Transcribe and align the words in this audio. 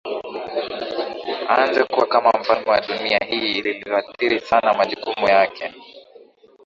aanze 1.53 1.81
kuwa 1.89 2.05
kama 2.07 2.31
mfalme 2.39 2.69
wa 2.71 2.81
dunia 2.81 3.19
hii 3.29 3.61
lililoathiri 3.61 4.39
sana 4.39 4.73
majukumu 4.73 5.27
yake 5.29 5.73